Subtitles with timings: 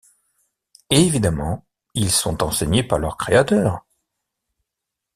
[0.89, 1.63] Évidemment,
[1.93, 3.85] ils sont enseignés par leurs créateurs.